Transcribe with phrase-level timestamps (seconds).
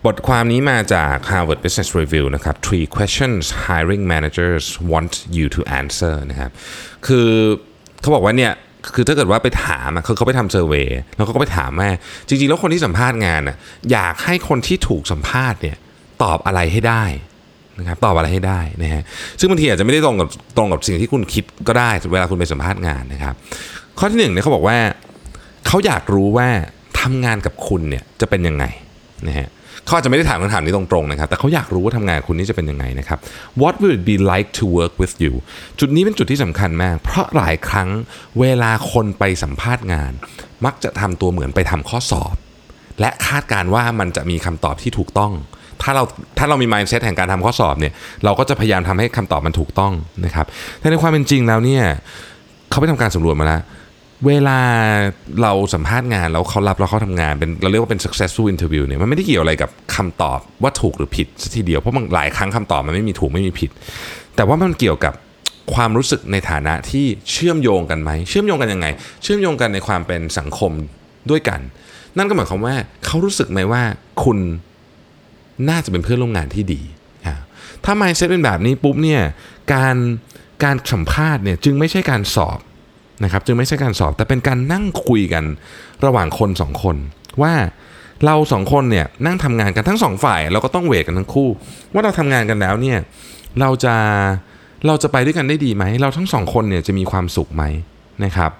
[0.06, 6.52] บทความนี้มาจาก Harvard Business Review นะครับ three questions hiring managers want you to answer นะครับ
[7.08, 7.30] คือ
[8.02, 8.52] เขาบอกว่าเนี่ย
[8.94, 11.88] คือถ้าเกิดว่าไปถามอะคือเขาไปทำเซอร์เวยแล้วเขาก็ไปถามว่
[12.28, 13.56] จริง ๆ แล้วคนที่สัมภาษณ์งานอะ
[13.92, 15.78] อยากให้คนที่ถูกสัมภาษณ์เนี่ย
[16.24, 17.04] ตอบอะไรให้ได้
[17.80, 19.04] นะครับตอบอะไรให้ได้นะฮะ
[19.40, 23.34] ซึ่งบางทีอาจจะไม่ได้ตรงกับตรงกับสิ่งที่คุณคิดก็ได้เวลาคุณไปสัมภาษณ์งานนะครับ
[24.00, 24.78] ข้อที่หนึ่งเนี่ยเขาบอกว่า
[25.68, 26.48] เขาอยากรู้ว่า
[27.02, 28.66] ทำงานกับคุณเนี่ยจะเป็นยังไง
[29.28, 29.48] นะฮะ
[29.86, 33.20] เขาอาจจะไม่ได้ถามคำถามนี้ตรงๆนะครับ แต่เขาอยากรู้ว่าทำงานคุณนี่จะเป็นยังไงนะครับ
[33.62, 35.34] What will it be like to work with you
[35.80, 37.90] จุดนี้เป็นจุดที่สำคัญมาก เพราะหลายครั้ง
[38.40, 40.12] เวลาคนไปสัมภาษณ์งาน
[40.66, 42.36] มักจะทำตัวเหมือนไปทำข้อสอบ
[43.00, 45.34] และคาดการ์ว่ามันจะมีคำตอบที่ถูกต้อง
[45.82, 46.04] ถ้าเรา
[46.38, 49.94] ถ้าเรามี mindset แห่งการทำข้อสอบเนี่ย เราก็จะพยายามทำให้คำตอบมันถูกต้อง
[50.26, 50.46] นะครับ
[50.80, 51.84] แต่ในความเป็นจริงแล้วเนี่ย
[52.70, 53.62] เขาไปทำการสำรวจมาแล้ว
[54.28, 54.60] เวลา
[55.42, 63.70] เราสัมภาษณ์งานแล้วเขารับแล้วเขาทำงานเป็นเราเรียกว่าเป็น successful interview เนี่ยมันไม่ได้เกี่ยวอะไรกับคำตอบว่าถูกหรือผิดสัทีเดียวเพราะบางหลายครั้งคำตอบมันไม่มีถูกไม่มีผิด
[64.36, 65.14] แต่ว่ามันเกี่ยวกับ
[65.74, 68.88] ความรู้สึกในฐานะที่เชื่อมโยงกันไหมเชื่อมโยงกันยังไง
[69.24, 70.72] เชื่อมโยงกันในความเป็นสังคม
[71.30, 71.60] ด้วยกัน
[72.18, 73.84] นั่นก็หมายความว่าเขารู้สึกไหมว่า
[74.24, 74.38] คุณ
[75.70, 76.82] น่าจะเป็นเพื่อนร่วมงานที่ดี
[77.26, 77.36] อ่า
[77.84, 79.22] ถ้า mindset เป็นแบบนี้ปุ๊บเนี่ย
[79.74, 79.96] การ
[80.64, 82.60] การสัมภาษณ์เนี่ยจึงไม่ใช่การสอบ
[83.24, 85.44] นะครับจึงไม่ใช่การสอบ แต่เป็นการนั่งคุยกัน
[86.06, 86.98] ระหว่างคนสองคน
[87.42, 87.54] ว่า
[88.26, 91.50] เราสองคนเนี่ยนั่งทำงานกันทั้งสองฝ่าย เราก็ต้องเวทกันทั้งคู่
[91.94, 92.98] ว่าเราทำงานกันแล้วเนี่ย
[93.60, 93.96] เราจะ
[94.88, 97.64] เราจะไปด้วยกันได้ดีไหม เราทั้งสองคนเนี่ยจะมีความสุขไหม
[98.24, 98.52] นะครับ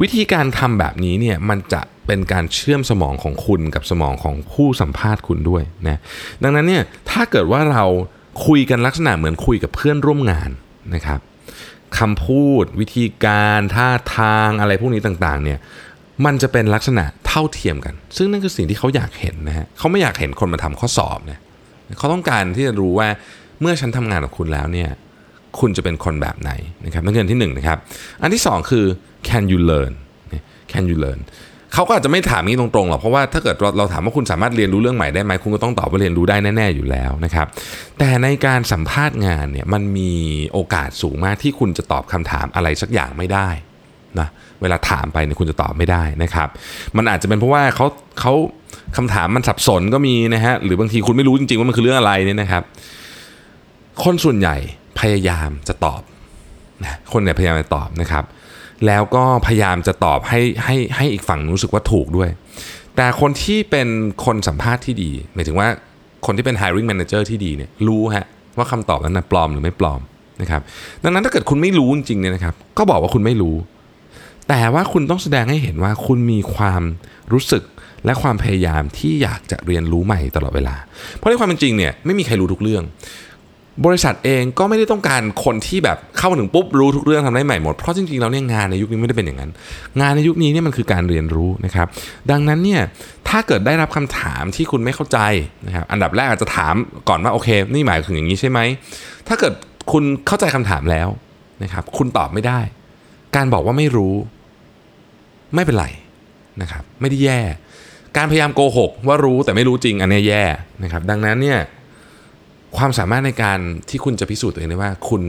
[0.00, 5.98] วิธีการทำแบบนี้เนี่ยมันจะเป็นการเชื่อมสมองของคุณกับสมองของผู้สัมภาษณ์คุณด้วยนะ
[6.42, 7.84] ดังนั้นเนี่ยถ้าเกิดว่าเรา
[8.46, 10.50] คุยกันลักษณะเหมือนคุยกับเพื่อนร่วมงาน
[10.94, 11.20] นะครับ
[11.98, 15.58] คำพูด วิธีการท่าทางอะไรพวกนี้ต่างๆเนี่ย
[16.24, 21.40] มันจะเป็นลักษณะเท่าเทียมกัน ซึ่งนั่นคือสิ่งที่เขาอยากเห็นนะฮะเขาไม่อยากเห็นคนมาทำข้อสอบเนี่ย
[21.98, 23.08] เขาต้องการที่จะรู้ว่า
[23.60, 24.90] เมื่อฉันทำงานกับคุณแล้วเนี่ย
[25.60, 26.52] คุณจะเป็นคนแบบไหน
[26.84, 27.78] นะครับนั่นคืออันที่หนึ่งนะครับ
[28.22, 28.84] อันที่สองคือ
[29.28, 29.92] can you learn
[30.72, 31.20] can you learn
[31.74, 37.46] เขาก็อาจจะไม่ถามนี้ตรงๆหรอกเพราะว่าถ้าเกิดเราเราถามว่าคุณสามารถเรียนรู้เรื่องใหม่ได้ไหมคุณก็ต้องตอบว่าเรียนรู้ได้แน่ ๆอยู่แล้วนะครับ
[37.98, 40.12] แต่ในการสัมภาษณ์งานเนี่ยมันมี
[40.52, 43.48] โอกาสสูงมากที่คุณจะตอบคำถามอะไรสักอย่างไม่ได้
[44.18, 44.28] นะ
[44.60, 46.48] เวลาถามไปเนี่ยคุณจะตอบไม่ได้นะครับ
[46.96, 47.86] มันอาจจะเป็นเพราะว่าเขา
[48.20, 48.32] เขา
[48.96, 52.62] คำถามมันสับสนก็มีนะฮะหรือบางทีคุณไม่รู้จริงๆว่ามันคือเรื่องอะไรเนี่ยนะครับ
[54.04, 54.56] คนส่วนใหญ่
[55.00, 56.02] พยายามจะตอบ
[56.84, 58.24] นะคนเนี่ยพยายามจะตอบนะครับ
[58.86, 62.30] แล้วก็พยายามจะตอบให้ให้ให้อีกฝั่งรู้สึกว่าถูกด้วย
[62.96, 63.88] แต่คนที่เป็น
[64.24, 65.68] คนสัมภาษณ์ที่ดีหมายถึงว่า
[66.26, 68.26] คนที่เป็น hiring manager ที่ดีเนี่ยรู้ฮะ
[68.56, 70.00] ว่าคำตอบนั้นนะปลอมหรือไม่ปลอม
[70.42, 70.60] นะครับ
[71.04, 73.56] ดังนั้นถ้าเกิดคุณไม่รู้จริงๆเนี่ยนะครับ ก็บอกว่าคุณไม่รู้
[74.48, 76.82] แต่ว่าคุณต้องแสดงให้เห็นว่าคุณมีความ
[77.32, 77.64] รู้สึก
[78.04, 80.76] และความพยายามที่อยากจะเรียนรู้ใหม่ตลอดเวลา
[81.16, 82.82] เพราะในความเป็นจริงเนี่ยไม่มีใครรู้ทุกเรื่อง
[83.84, 89.50] บริษัทเองก็ไม่ได้ต้องการคนที่แบบเข้ามาถึงปุ๊บรู้ทุกเรื่องทำได้ใหม่หมด เพราะจริงๆแล้วเนี่ยงานในยุคนี้ไม่ได้เป็นอย่างนั้น
[90.00, 91.86] งานในยุคนี้เนี่ยมันคือการเรียนรู้นะครับ
[92.30, 92.80] ดังนั้นเนี่ย
[93.28, 95.18] ถ้าเกิดได้รับคำถามที่คุณไม่เข้าใจ
[95.66, 96.74] นะครับอันดับแรกอาจจะถาม
[97.08, 98.60] ก่อนว่าโอเค นี่หมายถึงอย่างนี้ใช่ไหม
[99.28, 99.52] ถ้าเกิด
[99.92, 101.08] คุณเข้าใจคำถามแล้ว
[101.62, 102.60] นะครับ คุณตอบไม่ได้
[103.36, 104.14] การบอกว่าไม่รู้
[105.54, 105.86] ไม่เป็นไร
[106.60, 107.40] นะครับ ไม่ได้แย่
[108.16, 110.44] การพยายามโกหกว่ารู้แต่ไม่รู้จริงอันนี้แย่
[110.82, 111.58] นะครับ ดังนั้นเนี่ย
[112.78, 115.22] ความสามารถในการที่คุณจะพิสูจน์ตัวเองได้ว่า คุณ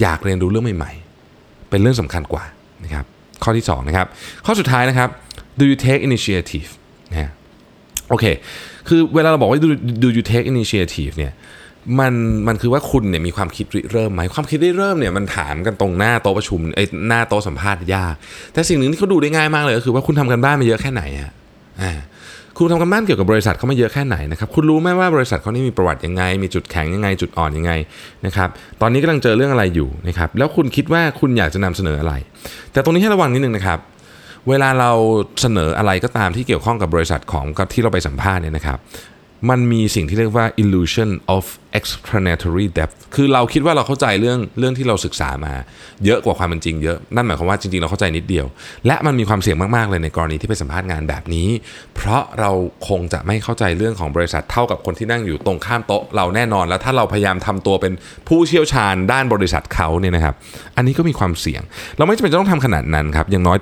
[0.00, 0.92] อยากเรียนรู้เรื่องใหม่
[1.30, 2.44] ๆ เป็นเรื่องสำคัญกว่า
[2.84, 3.04] นะครับ
[3.44, 4.06] ข้อที่2นะครับ
[4.46, 5.08] ข้อสุดท้ายนะครับ
[5.60, 6.70] do you take initiative
[7.12, 7.30] นะ
[8.10, 8.24] โอเค
[8.88, 9.68] คือเวลาเราบอกว่า do,
[10.02, 11.32] do you take initiative เนี่ย
[12.00, 12.12] มัน
[12.48, 18.14] มันคือว่าคุณเนี่ยมีความคิดริเริ่มไหมความคิดริเริ่มเนี่ยมันถามกันตรงหน้าโต๊ะประชุมไอ้หน้าโต๊ะสัมภาษณ์ยาก
[18.52, 21.30] แต่สิ่งหนึ่งที่เขาดูได้ง่ายมากเลยก็คือว่าคุณทำกันบ้านมาเยอะแค่ไหนอะ
[21.82, 21.92] อ่า
[22.58, 27.72] คุณทำกันบ้านเกี่ยวกับบริษัทเขามาเยอะแค่ไหนนะครับคุณรู้ไหมว่าบริษัทเขานี่มีประวัติยังไง มีจุดแข็งยังไง จุดอ่อนยังไง
[28.26, 28.48] นะครับ
[28.80, 32.12] ตอนนี้กำลังเจอเรื่องอะไรอยู่นะครับแล้วคุณคิดว่าคุณอยากจะนำเสนออะไร
[32.72, 33.78] แต่ตรงนี้ให้ระวังนิดนึงนะครับ
[34.48, 34.90] เวลาเรา
[35.40, 38.78] เสนออะไรก็ตามที่เกี่ยวข้องกับบริษัทของกับที่เราไปสัมภาษณ์เนี่ยนะครับ
[39.50, 41.44] มันมีสิ่งที่เรียกว่า illusion of
[41.78, 45.54] explanatory depth คือเราคิดว่าเราเข้าใจเรื่องเรื่องที่เราศึกษามา
[46.04, 48.46] เยอะกว่าความเป็นจริงเยอะ นั่นหมายความว่าจริงๆ เราเข้าใจนิดเดียว
[48.86, 51.48] และมันมีความเสี่ยงมากๆ เลยในกรณีที่ไปสัมภาษณ์งานแบบนี้
[51.94, 52.50] เพราะเรา
[52.88, 57.92] คงจะไม่เข้าใจเรื่องของบริษัทเท่ากับคนที่นั่งอยู่ตรงข้ามโต๊ะเราแน่นอน แล้วถ้าเราพยายามทำตัวเป็น
[58.28, 60.34] ผู้เชี่ยวชาญด้านบริษัทเขาเนี่ยนะครับ
[60.76, 61.62] อันนี้ก็มีความเสี่ยง
[61.96, 63.58] เราไม่จำเป็นจะต้องทำขนาดนั้นครับ อย่างน้อย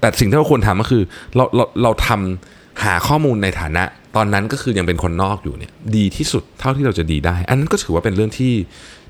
[0.00, 1.02] แต่สิ่งที่เราควรทำก็คือ
[1.36, 3.84] เราเราเราทำหาข้อมูลในฐานะ
[4.16, 8.52] ตอนนั้นก็คือยังเป็นคนนอกอยู่เนี่ยดีที่สุดเท่าที่เราจะดีได้ อันนั้นก็ถือว่าเป็นเรื่องที่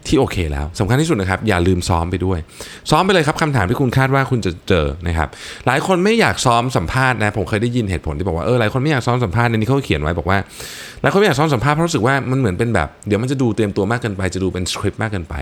[0.09, 2.39] ที่โอเคแล้วสำคัญที่สุดนะครับ อย่าลืมซ้อมไปด้วย
[2.91, 5.29] ซ้อมไปเลยครับคำถามที่คุณคาดว่าคุณจะเจอนะครับ
[5.67, 10.39] หลายคนไม่อยากซ้อมสัมภาษณ์นะผมเคยได้ยินเหตุผลที่บอกว่าเออหลายคนไม่อยากซ้อมสัมภาษณ์ในนี้เขาเขียนไว้บอกว่า
[11.03, 15.35] หลายคนไม่อยากซ้อมสัมภาษณ์เพราะรู้สึกว่ามันเหมือนเป็นแบบเดี๋ยวมันจะดูเตรียมตัวมากเกินไปจะดูเป็นสคริปต์มากเกินไป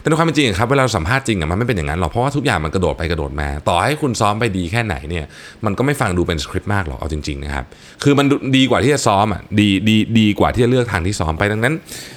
[0.00, 5.24] แต่ในความเป็นจริงครับเวลาเราสัมภาษณ์จริงอะมันไม่เป็นอย่างนั้นหรอกเพราะว่าทุกอย่างมันกระโดดไปกระโดดมา ต่อให้คุณซ้อมไปดีแค่ไหนเนี่ย
[5.64, 7.64] มันก็ไม่ฟังดูเป็นสคริปต์มากหรอกเอาจริงๆนะครับ
[8.02, 8.26] คือมัน
[8.56, 11.74] ดีกว่าที่จะซ้อมอะดีดีดีกว่าที่จะเลือกทางที่ซ้อมไปดังนั้น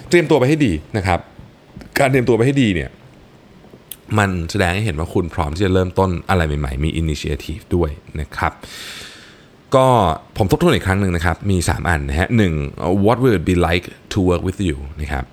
[0.09, 1.19] เตรียมตัวไปให้ดีนะครับ
[1.99, 2.89] การเตรียมตัวไปให้ดีเนี่ย
[4.17, 7.89] มันแสดงให้เห็นว่าคุณพร้อมที่จะเริ่มต้นอะไรใหม่ๆ มี initiative ด้วย
[8.19, 8.53] นะครับ
[9.75, 9.88] ก็
[10.38, 12.53] ผมทบทวนอีกครั้งหนึ่งนะครับ มี 3 อันนะฮะหนึ่ง
[13.05, 15.23] what will it be like to work with you นะครับ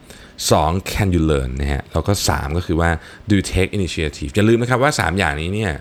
[0.51, 2.91] สอง can you learn นะฮะแล้วก็ 3 ก็คือว่า
[3.29, 5.73] do you take initiative อย่าลืมนะครับว่า 3 อย่างนี้เนี่ย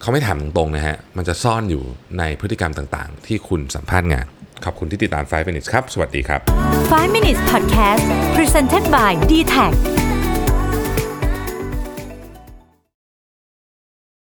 [0.00, 1.82] เขาไม่ถามตรงๆนะฮะมันจะซ่อนอยู่
[2.18, 4.26] ในพฤติกรรมต่างๆ ที่คุณสัมภาษณ์งาน
[4.64, 6.40] ขอบคุณที่ติดตาม 5 minutes ครับ สวัสดีครับ
[6.82, 8.02] 5 minutes podcast
[8.36, 10.01] presented by d t a c